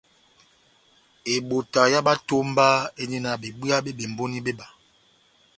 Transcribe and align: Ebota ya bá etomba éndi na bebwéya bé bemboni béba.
Ebota 1.33 1.81
ya 1.91 1.99
bá 2.05 2.13
etomba 2.19 2.67
éndi 3.01 3.17
na 3.21 3.31
bebwéya 3.41 3.77
bé 3.85 3.91
bemboni 3.97 4.37
béba. 4.45 4.65